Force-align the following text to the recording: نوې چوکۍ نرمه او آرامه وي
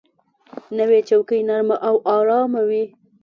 نوې 0.77 0.99
چوکۍ 1.09 1.41
نرمه 1.49 1.75
او 1.87 1.95
آرامه 2.17 2.61
وي 2.69 2.83